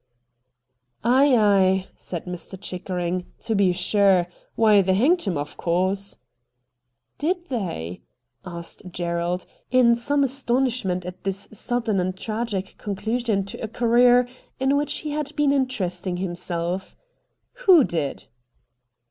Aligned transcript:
'Ay, 1.03 1.35
ay,' 1.37 1.85
said 1.95 2.25
Mr. 2.25 2.59
Chickering,' 2.59 3.27
to 3.45 3.53
be 3.53 3.71
sure. 3.71 4.25
Why 4.55 4.81
they 4.81 4.95
hanged 4.95 5.21
him, 5.21 5.37
of 5.37 5.57
course.' 5.57 6.13
A 6.13 6.17
STRANGE 7.19 7.35
STORY 7.35 7.43
71' 7.43 7.43
Did 7.45 7.49
they?' 7.75 8.01
asked 8.57 8.83
Gerald, 8.89 9.45
in 9.69 9.93
some 9.93 10.23
astonishment 10.23 11.05
at 11.05 11.23
this 11.23 11.47
sudden 11.51 11.99
and 11.99 12.17
tragic 12.17 12.77
conclu 12.79 13.23
sion 13.23 13.43
to 13.45 13.59
a 13.59 13.67
career 13.67 14.27
in 14.59 14.75
which 14.75 14.91
he 15.01 15.11
had 15.11 15.35
been 15.35 15.51
interest 15.51 16.07
ing 16.07 16.17
himself.' 16.17 16.95
Who 17.67 17.83
did 17.83 18.25